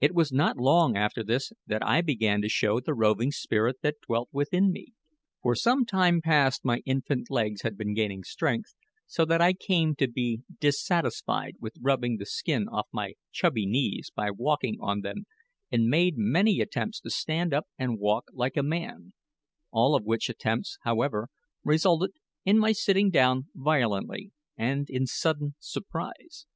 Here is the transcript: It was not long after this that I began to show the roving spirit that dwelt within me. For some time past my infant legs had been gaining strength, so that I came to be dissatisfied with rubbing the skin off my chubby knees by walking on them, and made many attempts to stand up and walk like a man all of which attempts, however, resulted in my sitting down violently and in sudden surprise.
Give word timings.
It 0.00 0.14
was 0.14 0.30
not 0.30 0.58
long 0.58 0.96
after 0.96 1.24
this 1.24 1.52
that 1.66 1.84
I 1.84 2.02
began 2.02 2.40
to 2.42 2.48
show 2.48 2.78
the 2.78 2.94
roving 2.94 3.32
spirit 3.32 3.80
that 3.82 4.00
dwelt 4.06 4.28
within 4.30 4.70
me. 4.70 4.92
For 5.42 5.56
some 5.56 5.84
time 5.84 6.20
past 6.22 6.64
my 6.64 6.82
infant 6.86 7.28
legs 7.30 7.62
had 7.62 7.76
been 7.76 7.94
gaining 7.94 8.22
strength, 8.22 8.76
so 9.08 9.24
that 9.24 9.40
I 9.42 9.52
came 9.52 9.96
to 9.96 10.06
be 10.06 10.42
dissatisfied 10.60 11.56
with 11.58 11.72
rubbing 11.80 12.18
the 12.18 12.26
skin 12.26 12.68
off 12.68 12.86
my 12.92 13.14
chubby 13.32 13.66
knees 13.66 14.08
by 14.14 14.30
walking 14.30 14.76
on 14.80 15.00
them, 15.00 15.26
and 15.68 15.88
made 15.88 16.14
many 16.16 16.60
attempts 16.60 17.00
to 17.00 17.10
stand 17.10 17.52
up 17.52 17.66
and 17.76 17.98
walk 17.98 18.26
like 18.32 18.56
a 18.56 18.62
man 18.62 19.14
all 19.72 19.96
of 19.96 20.04
which 20.04 20.30
attempts, 20.30 20.78
however, 20.82 21.26
resulted 21.64 22.12
in 22.44 22.56
my 22.56 22.70
sitting 22.70 23.10
down 23.10 23.48
violently 23.52 24.30
and 24.56 24.88
in 24.88 25.08
sudden 25.08 25.56
surprise. 25.58 26.46